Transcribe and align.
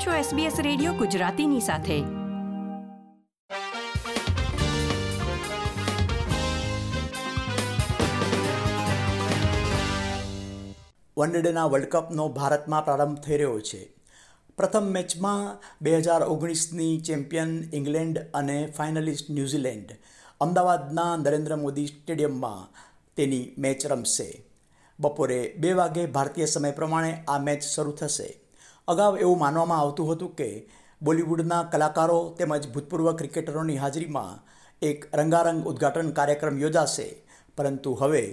આપ 0.00 0.06
છો 0.06 0.36
SBS 0.36 0.62
radio 0.62 0.92
ગુજરાતીની 0.92 1.60
સાથે. 1.60 2.02
વનડેના 11.18 11.66
વર્લ્ડ 11.66 11.88
કપનો 11.88 12.28
ભારતમાં 12.28 12.84
પ્રારંભ 12.84 13.18
થઈ 13.18 13.36
રહ્યો 13.36 13.60
છે. 13.60 13.92
પ્રથમ 14.56 14.82
મેચમાં 14.82 15.62
બે 15.82 15.98
હજાર 15.98 16.22
ઓગણીસની 16.22 17.00
ચેમ્પિયન 17.00 17.64
ઇંગ્લેન્ડ 17.72 18.18
અને 18.34 18.66
ફાઇનલિસ્ટ 18.76 19.30
ન્યૂઝીલેન્ડ 19.30 19.96
અમદાવાદના 20.40 21.16
નરેન્દ્ર 21.16 21.56
મોદી 21.56 21.86
સ્ટેડિયમમાં 21.86 22.74
તેની 23.16 23.54
મેચ 23.58 23.86
રમશે. 23.86 24.44
બપોરે 25.00 25.54
બે 25.58 25.72
વાગે 25.72 26.06
ભારતીય 26.06 26.46
સમય 26.46 26.70
પ્રમાણે 26.70 27.24
આ 27.28 27.38
મેચ 27.38 27.62
શરૂ 27.62 27.92
થશે. 27.92 28.39
અગાઉ 28.92 29.18
એવું 29.22 29.42
માનવામાં 29.42 29.80
આવતું 29.82 30.10
હતું 30.10 30.36
કે 30.38 30.48
બોલિવૂડના 31.00 31.62
કલાકારો 31.72 32.20
તેમજ 32.38 32.64
ભૂતપૂર્વ 32.74 33.08
ક્રિકેટરોની 33.18 33.80
હાજરીમાં 33.82 34.40
એક 34.82 35.00
રંગારંગ 35.18 35.60
ઉદ્ઘાટન 35.70 36.14
કાર્યક્રમ 36.18 36.56
યોજાશે. 36.62 37.08
પરંતુ 37.56 37.92
હવે 38.00 38.24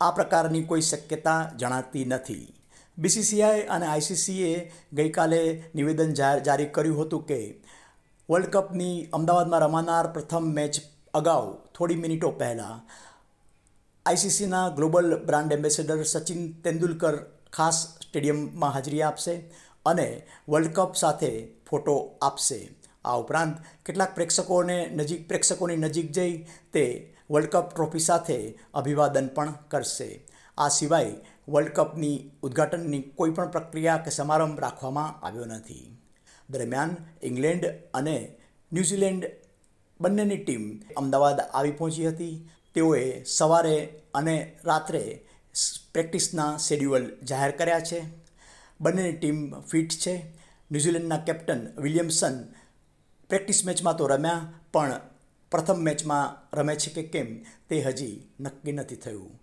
આ 0.00 0.10
પ્રકારની 0.16 0.64
કોઈ 0.70 0.84
શક્યતા 0.90 1.40
જણાતી 1.60 2.04
નથી. 2.04 2.46
બીસીસીઆઈ 2.98 3.66
અને 3.74 3.86
આઈસીસીએ 3.88 4.54
ગઈકાલે 4.96 5.42
નિવેદન 5.74 6.16
જારી 6.46 6.70
કર્યું 6.76 6.98
હતું 7.00 7.22
કે 7.28 7.38
વર્લ્ડ 8.28 8.50
કપની 8.54 8.96
અમદાવાદમાં 9.18 9.62
રમાનાર 9.64 10.06
પ્રથમ 10.14 10.44
મેચ 10.58 10.74
અગાઉ 11.14 11.46
થોડી 11.76 12.02
મિનિટો 12.04 12.30
પહેલાં 12.40 12.82
આઈસીસીના 14.06 14.66
global 14.76 15.08
brand 15.28 15.56
ambassador 15.56 16.00
Sachin 16.12 16.42
Tendulkar 16.64 17.16
ખાસ 17.56 17.78
સ્ટેડિયમમાં 18.04 18.74
હાજરી 18.76 19.02
આપશે. 19.02 19.34
અને 19.86 20.26
વર્લ્ડ 20.48 20.72
કપ 20.72 20.94
સાથે 20.94 21.48
ફોટો 21.70 22.18
આપશે. 22.22 22.60
આ 23.04 23.16
ઉપરાંત 23.16 23.56
કેટલાક 23.86 24.14
પ્રેક્ષકોને 24.14 24.86
નજીક 24.86 25.28
પ્રેક્ષકોની 25.28 25.76
નજીક 25.76 26.12
જઈ 26.12 26.46
તે 26.72 27.14
વર્લ્ડ 27.30 27.48
કપ 27.48 27.74
ટ્રોફી 27.74 27.98
સાથે 27.98 28.58
અભિવાદન 28.74 29.26
પણ 29.26 29.54
કરશે. 29.68 30.26
આ 30.58 30.68
સિવાય 30.68 31.12
વર્લ્ડ 31.48 31.72
કપની 31.72 32.30
ઉદ્ઘાટનની 32.42 33.00
કોઈ 33.00 33.30
પણ 33.30 33.50
પ્રક્રિયા 33.50 33.96
કે 33.96 34.10
સમારંભ 34.10 34.60
રાખવામાં 34.60 35.26
આવ્યો 35.26 35.44
નથી. 35.44 35.96
દરમિયાન 36.50 36.96
ઇંગ્લેન્ડ 37.22 37.64
અને 37.94 38.36
ન્યૂઝીલેન્ડ 38.72 39.30
બંનેની 40.00 40.36
ટીમ 40.36 40.82
અમદાવાદ 40.96 41.40
આવી 41.40 41.70
પહોંચી 41.70 42.08
હતી. 42.08 42.50
તેઓએ 42.74 43.24
સવારે 43.24 43.76
અને 44.14 44.56
રાત્રે 44.64 45.24
પ્રેક્ટિસના 45.92 46.56
શેડ્યુઅલ 46.56 47.16
જાહેર 47.24 47.50
કર્યા 47.50 47.80
છે. 47.80 48.29
બંનેની 48.80 49.12
ટીમ 49.12 49.60
ફિટ 49.60 49.90
છે. 49.90 50.14
ન્યૂઝીલેન્ડના 50.70 51.16
કેપ્ટન 51.16 51.82
વિલિયમસન 51.82 52.42
પ્રેક્ટિસ 53.28 53.66
મેચમાં 53.66 53.96
તો 53.96 54.06
રમ્યા, 54.06 54.52
પણ 54.72 55.00
પ્રથમ 55.50 55.78
મેચમાં 55.78 56.56
રમે 56.56 56.76
છે 56.76 56.90
કે 56.90 57.02
કેમ 57.02 57.44
તે 57.68 57.80
હજી 57.80 58.28
નક્કી 58.40 58.72
નથી 58.72 58.96
થયું. 58.96 59.42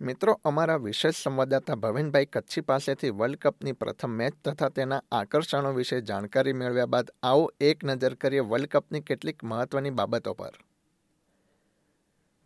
મિત્રો, 0.00 0.40
અમારા 0.44 0.76
વિશેષ 0.76 1.22
સંવાદદાતા 1.24 1.74
ભવિનભાઈ 1.74 2.24
કચ્છી 2.24 2.60
પાસેથી 2.60 3.10
વર્લ્ડ 3.10 3.36
કપની 3.36 3.72
પ્રથમ 3.72 4.10
મેચ 4.10 4.34
તથા 4.44 4.68
તેના 4.68 5.02
આકર્ષણો 5.12 5.72
વિશે 5.72 6.00
જાણકારી 6.00 6.52
મેળવ્યા 6.52 6.86
બાદ 6.86 7.10
આવો 7.22 7.52
એક 7.60 7.84
નજર 7.84 8.14
કરીએ 8.14 8.40
વર્લ્ડ 8.40 8.66
કપની 8.66 9.00
કેટલીક 9.00 9.44
મહત્વની 9.44 9.90
બાબતો 9.90 10.34
પર. 10.34 10.52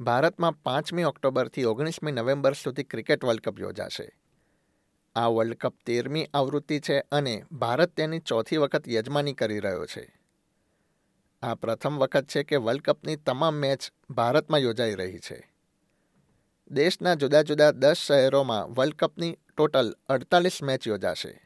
ભારતમાં 0.00 0.62
પાંચમી 0.62 1.04
ઓક્ટોબરથી 1.04 1.64
ઓગણીસમી 1.64 2.12
નવેમ્બર 2.12 2.52
સુધી 2.52 2.84
ક્રિકેટ 2.84 3.24
વર્લ્ડ 3.24 3.40
કપ 3.40 3.60
યોજાશે. 3.60 4.18
આ 5.16 5.28
વર્લ્ડ 5.28 5.54
કપ 5.54 5.74
તેરમી 5.86 6.26
આવૃત્તિ 6.34 6.80
છે 6.80 7.00
અને 7.12 7.44
ભારત 7.52 7.90
તેની 7.96 8.18
ચોથી 8.18 8.56
વખત 8.56 8.88
યજમાની 8.88 9.32
કરી 9.32 9.58
રહ્યો 9.58 9.86
છે. 9.86 10.20
આ 11.42 11.54
પ્રથમ 11.54 11.98
વખત 11.98 12.24
છે 12.24 12.42
કે 12.42 12.56
વર્લ્ડ 12.56 12.82
કપની 12.82 13.16
તમામ 13.16 13.54
મેચ 13.54 13.92
ભારતમાં 14.10 14.60
યોજાઈ 14.60 14.94
રહી 14.94 15.18
છે. 15.18 15.52
દેશના 16.70 17.14
જુદા 17.14 17.42
જુદા 17.42 17.70
દસ 17.70 17.96
શહેરોમાં 17.96 18.74
વર્લ્ડ 18.74 18.94
કપની 18.94 19.38
ટોટલ 19.56 19.96
અડતાલીસ 20.08 20.62
મેચ 20.62 20.88
યોજાશે. 20.88 21.40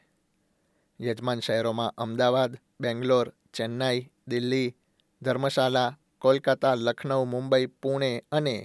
યજમાન 1.01 1.39
શહેરોમાં 1.39 1.93
અમદાવાદ, 1.97 2.57
બેંગ્લોર, 2.79 3.33
ચેન્નાઈ, 3.53 4.11
દિલ્હી 4.27 4.75
ધર્મશાલા 5.21 5.99
કોલકાતા, 6.23 6.75
લખનઉ, 6.75 7.23
મુંબઈ, 7.25 7.65
પુણે 7.65 8.23
અને 8.31 8.55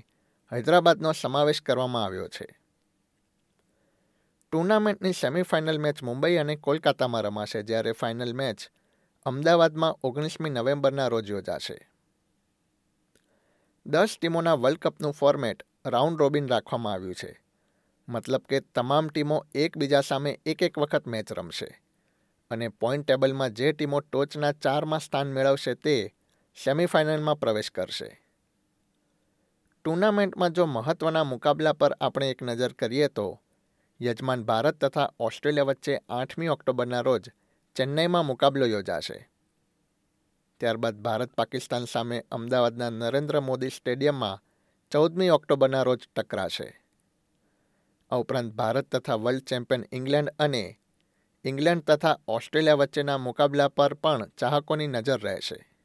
હૈદરાબાદનો 0.52 1.12
સમાવેશ 1.12 1.62
કરવામાં 1.62 2.04
આવ્યો 2.04 2.28
છે. 2.28 2.48
ટુર્નામેન્ટની 4.52 5.12
સેમિફાઇનલ 5.12 5.78
મેચ 5.78 6.02
મુંબઈ 6.02 6.36
અને 6.36 6.56
કોલકાતામાં 6.56 7.22
રમાશે, 7.22 7.62
જ્યારે 7.62 7.92
ફાઇનલ 7.92 8.32
મેચ 8.32 8.58
અમદાવાદમાં 9.26 9.98
ઓગણીસમી 10.02 10.50
નવેમ્બરના 10.50 11.08
રોજ 11.08 11.30
યોજાશે. 11.30 11.78
દસ 13.86 14.16
ટીમોના 14.20 14.54
વર્લ્ડ 14.54 14.78
કપનું 14.78 15.12
ફોર્મેટ 15.12 15.66
રાઉન્ડ 15.86 16.20
રોબિન 16.20 16.48
રાખવામાં 16.48 16.92
આવ્યું 16.92 17.14
છે. 17.14 17.44
મતલબ 18.08 18.42
કે 18.48 18.60
તમામ 18.60 19.08
ટીમો 19.08 19.46
એકબીજા 19.54 20.00
સામે 20.00 20.40
એક 20.46 20.62
એક 20.62 20.78
વખત 20.78 21.06
મેચ 21.06 21.32
રમશે. 21.32 21.82
અને 22.50 22.68
પોઈન્ટ 22.68 23.06
ટેબલમાં 23.06 23.50
જે 23.50 23.72
ટીમો 23.72 24.00
ટોચના 24.00 24.52
ચારમાં 24.52 25.00
સ્થાન 25.00 25.26
મેળવશે 25.26 25.74
તે 25.74 26.14
સેમિફાઇનલમાં 26.64 27.40
પ્રવેશ 27.40 27.70
કરશે. 27.70 28.22
ટુર્નામેન્ટમાં 29.84 30.50
જો 30.50 30.66
મહત્ત્વના 30.66 31.24
મુકાબલા 31.24 31.72
પર 31.72 31.92
આપણે 31.92 32.30
એક 32.30 32.42
નજર 32.42 32.72
કરીએ 32.72 33.08
તો, 33.08 33.40
યજમાન 34.02 34.44
ભારત 34.44 34.84
તથા 34.84 35.12
ઓસ્ટ્રેલિયા 35.20 35.64
વચ્ચે 35.64 36.00
આઠમી 36.08 36.48
ઓક્ટોબરના 36.48 37.00
રોજ 37.00 37.30
ચેન્નઈમાં 37.76 38.26
મુકાબલો 38.26 38.66
યોજાશે. 38.66 39.30
ત્યારબાદ 40.60 40.94
ભારત 40.94 41.32
પાકિસ્તાન 41.32 41.84
સામે 41.84 42.24
અમદાવાદના 42.32 42.90
નરેન્દ્ર 42.90 43.40
મોદી 43.40 43.68
સ્ટેડિયમમાં 43.68 44.42
ચૌદમી 44.90 45.28
ઓક્ટોબરના 45.28 45.82
રોજ 45.82 46.08
ટકરાશે. 46.16 46.84
આ 48.10 48.16
ઉપરાંત 48.16 48.54
ભારત 48.54 48.96
તથા 48.96 49.14
વર્લ્ડ 49.14 49.42
ચેમ્પિયન 49.42 49.84
ઇંગ્લેન્ડ 49.92 50.34
અને 50.38 50.78
ઇંગ્લેન્ડ 51.44 51.82
તથા 51.82 52.18
ઓસ્ટ્રેલિયા 52.28 52.74
વચ્ચેના 52.74 53.18
મુકાબલા 53.18 53.68
પર 53.68 53.94
પણ 53.94 54.28
ચાહકોની 54.28 54.86
નજર 54.86 55.20
રહેશે. 55.20 55.77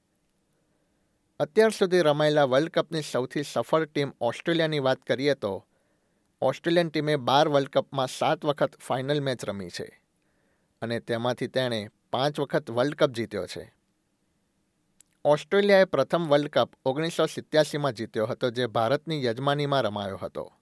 અત્યાર 1.40 1.70
સુધી 1.70 2.00
રમાયેલા 2.00 2.44
વર્લ્ડ 2.44 2.70
કપની 2.70 3.02
સૌથી 3.02 3.44
સફળ 3.44 3.86
ટીમ 3.86 4.12
ઓસ્ટ્રેલિયાની 4.22 4.80
વાત 4.80 5.02
કરીએ 5.02 5.34
તો, 5.34 5.66
ઓસ્ટ્રેલિયન 6.42 6.90
ટીમે 6.90 7.16
બાર 7.16 7.48
વર્લ્ડ 7.48 7.70
કપમાં 7.70 8.08
સાત 8.08 8.46
વખત 8.46 8.80
ફાઇનલ 8.80 9.22
મેચ 9.22 9.46
રમી 9.46 9.70
છે 9.70 10.02
અને 10.82 11.00
તેમાંથી 11.00 11.48
તેણે 11.48 11.90
પાંચ 12.12 12.40
વખત 12.40 12.72
વર્લ્ડ 12.72 12.96
કપ 12.96 13.12
જીત્યો 13.12 13.48
છે. 13.48 13.74
ઓસ્ટ્રેલિયાએ 15.26 15.86
પ્રથમ 15.86 16.28
વર્લ્ડ 16.28 16.50
કપ 16.50 16.72
ઓગણીસો 16.86 17.26
સિત્યાસીમાં 17.26 17.94
જીત્યો 17.94 18.26
હતો, 18.26 18.50
જે 18.50 18.68
ભારતની 18.68 19.26
યજમાનીમાં 19.26 19.82
રમાયો 19.82 20.18
હતો. 20.18 20.54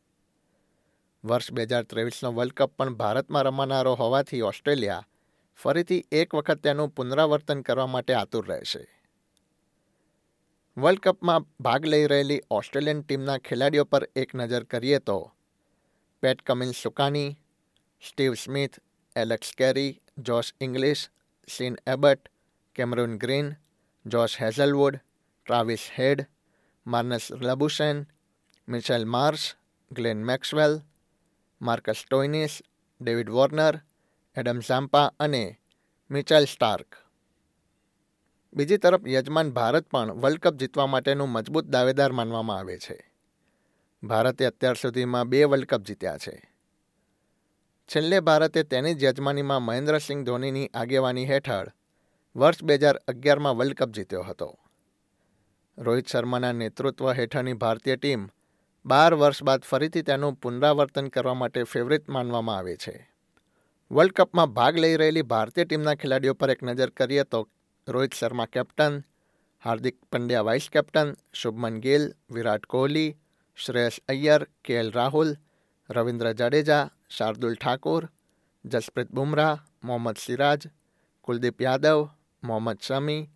વર્ષ 1.26 1.52
બે 1.52 1.64
હજાર 1.64 1.84
ત્રેવીસનો 1.84 2.34
વર્લ્ડ 2.34 2.54
કપ 2.54 2.72
પણ 2.78 2.94
ભારતમાં 2.94 3.44
રમાનારો 3.44 3.94
હોવાથી 3.94 4.42
ઓસ્ટ્રેલિયા 4.42 5.08
ફરીથી 5.56 6.04
એક 6.12 6.36
વખત 6.36 6.58
તેનું 6.58 6.90
પુનરાવર્તન 6.90 7.62
કરવા 7.62 7.88
માટે 7.88 8.14
આતુર 8.14 8.48
રહેશે. 8.48 9.01
વર્લ્ડ 10.78 11.00
કપમાં 11.00 11.46
ભાગ 11.60 11.86
લઈ 11.86 12.06
રહેલી 12.08 12.44
ઓસ્ટ્રેલિયન 12.50 13.02
ટીમના 13.02 13.38
ખેલાડીઓ 13.38 13.84
પર 13.84 14.04
એક 14.16 14.30
નજર 14.36 14.64
કરીએ 14.64 15.00
તો 15.00 15.18
પેટ 16.24 16.42
કમિન્સ 16.42 16.78
સુકાની, 16.84 17.38
Steve 18.02 18.34
Smith, 18.34 18.80
Alex 19.16 19.52
Carey, 19.58 20.00
Josh 20.18 20.52
Inglis, 20.62 21.10
Sean 21.48 21.76
Abbott, 21.88 22.30
Cameron 22.76 23.18
Green, 23.18 23.56
Josh 24.06 24.38
Hazlewood, 24.42 25.02
Travis 25.46 25.90
Head, 25.98 26.26
Marnus 26.86 27.32
Labuschagne 27.32 28.08
Mitchell 28.68 29.06
Marsh 29.06 29.56
Glenn 29.92 30.26
Maxwell, 30.26 30.82
Marcus 31.62 32.06
Stoinis, 32.06 32.62
David 33.02 33.30
Warner, 33.30 33.82
Adam 34.38 34.60
Zampa 34.60 35.08
અને 35.20 35.60
મિચેલ 36.10 36.46
સ્ટાર્ક. 36.46 36.96
બીજી 38.54 38.78
તરફ 38.78 39.08
યજમાન 39.08 39.52
ભારત 39.52 39.86
પણ 39.90 40.12
વર્લ્ડ 40.12 40.40
કપ 40.40 40.56
જીતવા 40.56 40.88
માટેનું 40.88 41.30
મજબૂત 41.30 41.66
દાવેદાર 41.66 42.12
માનવામાં 42.12 42.58
આવે 42.58 42.78
છે. 42.78 43.14
ભારતે 44.04 44.46
અત્યાર 44.46 44.76
સુધીમાં 44.76 45.30
બે 45.30 45.44
વર્લ્ડ 45.44 45.66
કપ 45.66 45.82
જીત્યા 45.82 46.18
છે. 46.18 46.52
છેલ્લે 47.90 48.20
ભારતે 48.20 48.64
તેની 48.64 48.94
જ 48.94 49.04
યજમાનીમાં 49.04 49.62
મહેન્દ્રસિંહ 49.62 50.26
ધોનીની 50.26 50.68
આગેવાની 50.74 51.26
હેઠળ 51.26 51.72
વર્ષ 52.36 52.64
બે 52.64 52.76
હજાર 52.76 52.96
અગિયારમાં 53.08 53.56
વર્લ્ડ 53.56 53.74
કપ 53.74 53.90
જીત્યો 53.90 54.24
હતો. 54.24 54.60
રોહિત 55.78 56.08
શર્માના 56.08 56.52
નેતૃત્વ 56.52 57.12
હેઠળની 57.12 57.54
ભારતીય 57.54 57.96
ટીમ 57.96 58.30
બાર 58.86 59.14
વર્ષ 59.14 59.44
બાદ 59.44 59.62
ફરીથી 59.62 60.02
તેનું 60.02 60.34
પુનરાવર્તન 60.34 61.08
કરવા 61.08 61.34
માટે 61.34 61.64
ફેવરિટ 61.64 62.10
માનવામાં 62.10 62.58
આવે 62.58 62.76
છે. 62.76 63.16
વર્લ્ડ 63.92 64.12
કપમાં 64.12 64.54
ભાગ 64.54 64.78
લઈ 64.78 64.96
રહેલી 64.96 65.22
ભારતીય 65.22 65.66
ટીમના 65.66 65.96
ખેલાડીઓ 65.96 66.34
પર 66.34 66.50
એક 66.50 66.64
નજર 66.64 66.90
કરીએ 66.90 67.24
તો 67.24 67.48
Rohit 67.88 68.14
Sharma 68.14 68.46
captain 68.46 69.04
Hardik 69.64 69.98
Pandya 70.12 70.44
vice 70.44 70.70
captain 70.70 71.10
Shubman 71.34 71.82
Gill 71.82 72.04
Virat 72.30 72.66
Kohli 72.66 73.18
Shreyas 73.58 74.02
Iyer 74.08 74.48
K 74.64 74.74
L 74.74 74.92
Rahul 74.92 75.36
Ravindra 75.90 76.34
Jadeja 76.34 76.90
Shardul 77.10 77.56
Thakur 77.56 78.04
Jasprit 78.66 79.10
Bumrah 79.10 79.58
Mohammed 79.84 80.18
Siraj 80.18 80.62
Kuldeep 81.22 81.62
Yadav 81.62 82.10
Mohammed 82.44 82.80
Shami 82.82 83.30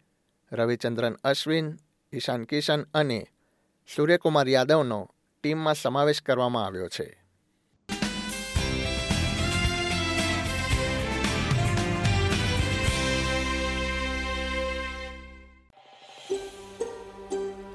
Ravichandran 0.51 1.15
Ashwin 1.23 1.67
Ishan 2.13 2.45
Kishan 2.45 2.81
અને 2.93 3.19
સૂર્યકુમાર 3.89 4.47
યાદવનો 4.47 4.99
ટીમમાં 5.43 5.75
સમાવેશ 5.75 6.21
કરવામાં 6.21 6.65
આવ્યો 6.65 6.89
છે. 6.89 7.24